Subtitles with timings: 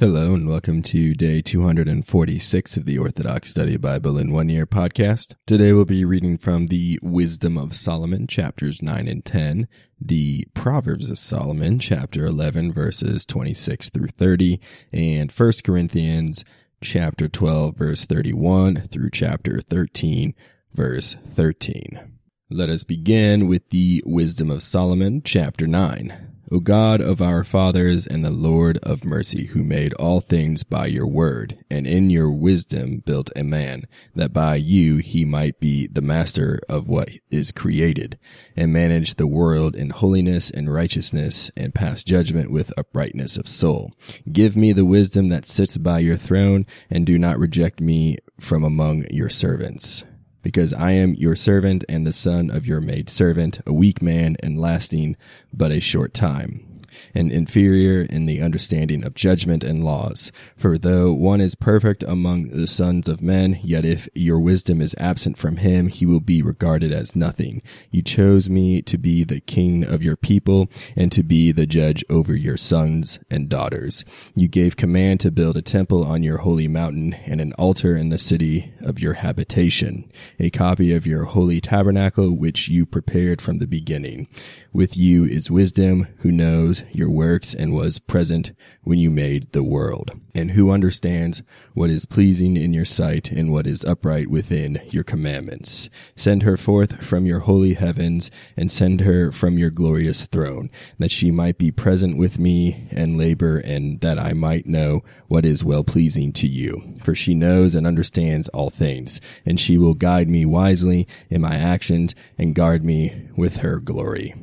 [0.00, 5.34] Hello and welcome to day 246 of the Orthodox Study Bible in One Year podcast.
[5.44, 9.66] Today we'll be reading from the Wisdom of Solomon, chapters 9 and 10,
[10.00, 14.60] the Proverbs of Solomon, chapter 11, verses 26 through 30,
[14.92, 16.44] and 1 Corinthians,
[16.80, 20.32] chapter 12, verse 31 through chapter 13,
[20.72, 22.18] verse 13.
[22.48, 26.37] Let us begin with the Wisdom of Solomon, chapter 9.
[26.50, 30.86] O God of our fathers and the Lord of mercy, who made all things by
[30.86, 33.84] your word, and in your wisdom built a man,
[34.14, 38.18] that by you he might be the master of what is created,
[38.56, 43.92] and manage the world in holiness and righteousness, and pass judgment with uprightness of soul.
[44.32, 48.64] Give me the wisdom that sits by your throne, and do not reject me from
[48.64, 50.02] among your servants
[50.42, 54.36] because I am your servant and the son of your maid servant, a weak man
[54.40, 55.16] and lasting
[55.52, 56.67] but a short time
[57.14, 60.32] and inferior in the understanding of judgment and laws.
[60.56, 64.94] For though one is perfect among the sons of men, yet if your wisdom is
[64.98, 67.62] absent from him, he will be regarded as nothing.
[67.90, 72.04] You chose me to be the king of your people and to be the judge
[72.10, 74.04] over your sons and daughters.
[74.34, 78.08] You gave command to build a temple on your holy mountain and an altar in
[78.08, 83.58] the city of your habitation, a copy of your holy tabernacle which you prepared from
[83.58, 84.28] the beginning.
[84.72, 89.62] With you is wisdom who knows your works and was present when you made the
[89.62, 91.42] world, and who understands
[91.74, 95.90] what is pleasing in your sight and what is upright within your commandments.
[96.16, 101.10] Send her forth from your holy heavens and send her from your glorious throne, that
[101.10, 105.64] she might be present with me and labor and that I might know what is
[105.64, 106.94] well pleasing to you.
[107.02, 111.56] For she knows and understands all things, and she will guide me wisely in my
[111.56, 114.34] actions and guard me with her glory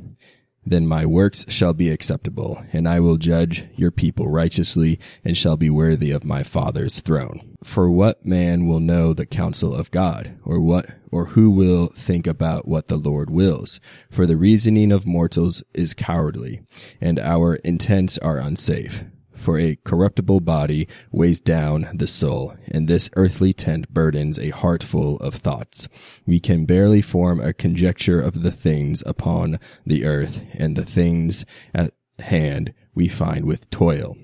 [0.66, 5.58] then my works shall be acceptable, and I will judge your people righteously, and shall
[5.58, 7.55] be worthy of my Father's throne.
[7.63, 12.25] For what man will know the counsel of God, or what, or who will think
[12.27, 13.80] about what the Lord wills?
[14.09, 16.61] For the reasoning of mortals is cowardly,
[16.99, 19.04] and our intents are unsafe
[19.36, 24.84] for a corruptible body weighs down the soul, and this earthly tent burdens a heart
[24.84, 25.88] full of thoughts.
[26.26, 31.46] We can barely form a conjecture of the things upon the earth, and the things
[31.73, 34.18] at hand we find with toil.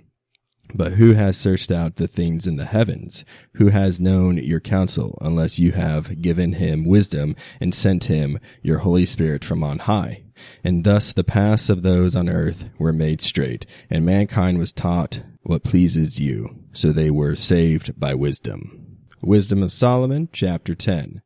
[0.73, 3.25] But who has searched out the things in the heavens?
[3.55, 8.79] Who has known your counsel, unless you have given him wisdom and sent him your
[8.79, 10.23] Holy Spirit from on high?
[10.63, 15.21] And thus the paths of those on earth were made straight, and mankind was taught
[15.43, 18.97] what pleases you, so they were saved by wisdom.
[19.21, 21.21] Wisdom of Solomon, chapter 10.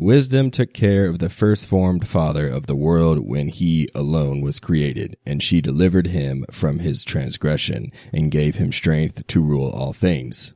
[0.00, 4.60] Wisdom took care of the first formed father of the world when he alone was
[4.60, 9.92] created, and she delivered him from his transgression, and gave him strength to rule all
[9.92, 10.54] things.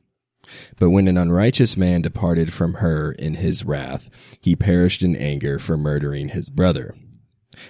[0.79, 4.09] But when an unrighteous man departed from her in his wrath,
[4.39, 6.95] he perished in anger for murdering his brother.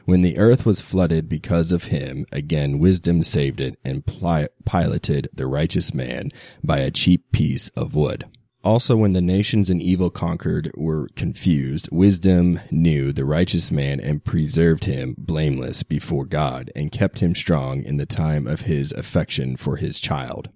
[0.06, 5.48] When the earth was flooded because of him, again wisdom saved it and piloted the
[5.48, 6.32] righteous man
[6.64, 8.26] by a cheap piece of wood.
[8.64, 14.24] Also, when the nations in evil conquered were confused, wisdom knew the righteous man and
[14.24, 19.58] preserved him blameless before God and kept him strong in the time of his affection
[19.58, 20.50] for his child.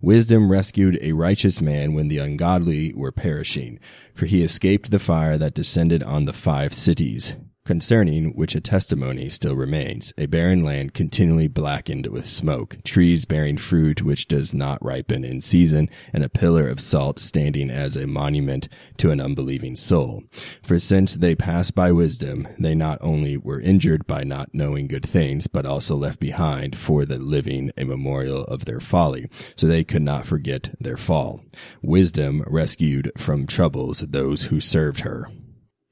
[0.00, 3.78] Wisdom rescued a righteous man when the ungodly were perishing,
[4.14, 7.34] for he escaped the fire that descended on the five cities
[7.68, 13.58] concerning which a testimony still remains, a barren land continually blackened with smoke, trees bearing
[13.58, 18.06] fruit which does not ripen in season, and a pillar of salt standing as a
[18.06, 20.22] monument to an unbelieving soul.
[20.62, 25.04] For since they passed by wisdom, they not only were injured by not knowing good
[25.04, 29.84] things, but also left behind for the living a memorial of their folly, so they
[29.84, 31.42] could not forget their fall.
[31.82, 35.28] Wisdom rescued from troubles those who served her.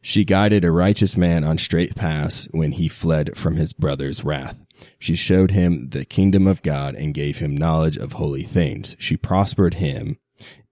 [0.09, 4.57] She guided a righteous man on straight paths when he fled from his brother's wrath.
[5.01, 8.95] She showed him the kingdom of God and gave him knowledge of holy things.
[9.01, 10.19] She prospered him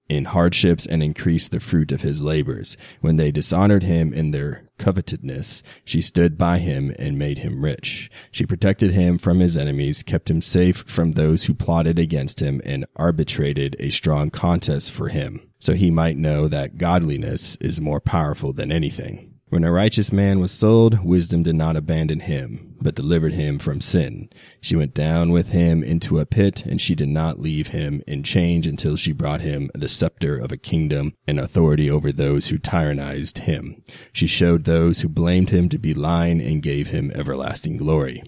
[0.09, 2.77] in hardships and increased the fruit of his labors.
[3.01, 8.13] When they dishonored him in their covetousness, she stood by him and made him rich.
[8.31, 12.63] She protected him from his enemies, kept him safe from those who plotted against him,
[12.65, 17.99] and arbitrated a strong contest for him so he might know that godliness is more
[17.99, 19.34] powerful than anything.
[19.55, 23.81] When a righteous man was sold, wisdom did not abandon him, but delivered him from
[23.81, 24.29] sin.
[24.61, 28.25] She went down with him into a pit, and she did not leave him in
[28.25, 32.59] change until she brought him the scepter of a kingdom and authority over those who
[32.59, 33.81] tyrannized him.
[34.13, 38.25] She showed those who blamed him to be lying and gave him everlasting glory.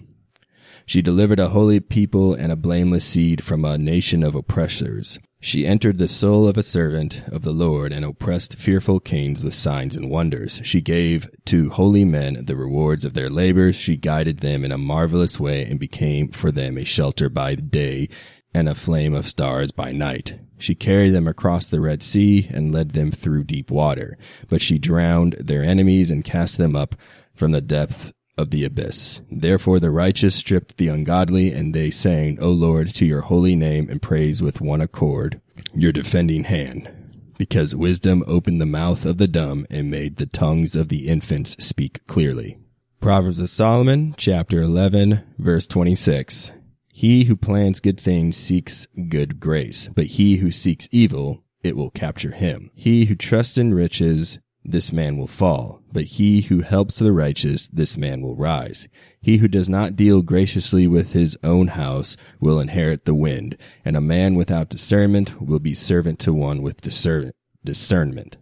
[0.85, 5.19] She delivered a holy people and a blameless seed from a nation of oppressors.
[5.39, 9.53] She entered the soul of a servant of the Lord and oppressed fearful kings with
[9.53, 10.61] signs and wonders.
[10.63, 13.75] She gave to holy men the rewards of their labors.
[13.75, 18.09] She guided them in a marvelous way and became for them a shelter by day
[18.53, 20.39] and a flame of stars by night.
[20.57, 24.17] She carried them across the Red Sea and led them through deep water.
[24.49, 26.95] But she drowned their enemies and cast them up
[27.35, 29.21] from the depth of the abyss.
[29.31, 33.89] Therefore the righteous stripped the ungodly, and they sang, O Lord, to your holy name
[33.89, 35.41] and praise with one accord,
[35.73, 36.89] your defending hand.
[37.37, 41.55] Because wisdom opened the mouth of the dumb and made the tongues of the infants
[41.63, 42.57] speak clearly.
[42.99, 46.51] Proverbs of Solomon, chapter 11, verse 26.
[46.91, 51.91] He who plans good things seeks good grace, but he who seeks evil, it will
[51.91, 52.71] capture him.
[52.73, 57.67] He who trusts in riches this man will fall, but he who helps the righteous,
[57.69, 58.87] this man will rise.
[59.21, 63.95] He who does not deal graciously with his own house will inherit the wind, and
[63.95, 68.37] a man without discernment will be servant to one with discernment.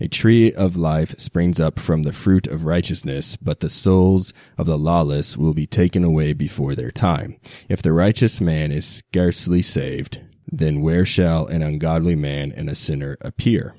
[0.00, 4.66] A tree of life springs up from the fruit of righteousness, but the souls of
[4.66, 7.36] the lawless will be taken away before their time.
[7.68, 10.20] If the righteous man is scarcely saved,
[10.50, 13.74] then where shall an ungodly man and a sinner appear?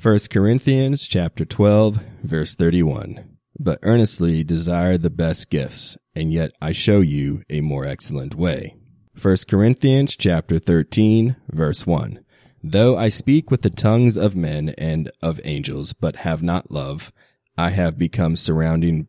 [0.00, 3.36] 1 Corinthians chapter 12 verse 31.
[3.58, 8.76] But earnestly desire the best gifts, and yet I show you a more excellent way.
[9.20, 12.24] 1 Corinthians chapter 13 verse 1.
[12.62, 17.12] Though I speak with the tongues of men and of angels, but have not love,
[17.56, 19.08] I have become surrounding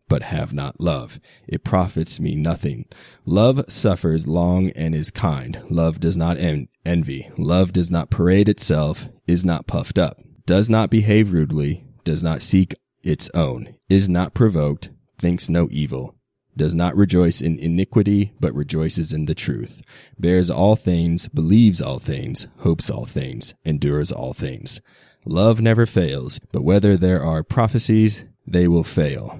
[0.11, 1.21] but have not love.
[1.47, 2.83] It profits me nothing.
[3.25, 5.63] Love suffers long and is kind.
[5.69, 7.29] Love does not en- envy.
[7.37, 12.41] Love does not parade itself, is not puffed up, does not behave rudely, does not
[12.41, 16.13] seek its own, is not provoked, thinks no evil,
[16.57, 19.81] does not rejoice in iniquity, but rejoices in the truth,
[20.19, 24.81] bears all things, believes all things, hopes all things, endures all things.
[25.23, 29.39] Love never fails, but whether there are prophecies, they will fail.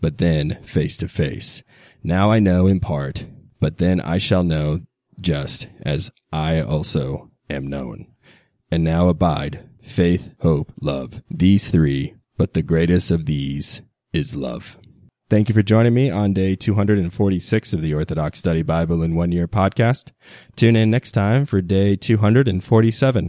[0.00, 1.62] but then face to face.
[2.02, 3.24] Now I know in part,
[3.60, 4.80] but then I shall know
[5.20, 8.06] just as I also am known.
[8.70, 11.22] And now abide faith, hope, love.
[11.30, 13.82] These three, but the greatest of these
[14.12, 14.78] is love.
[15.28, 19.30] Thank you for joining me on day 246 of the Orthodox Study Bible in One
[19.30, 20.10] Year podcast.
[20.56, 23.28] Tune in next time for day 247.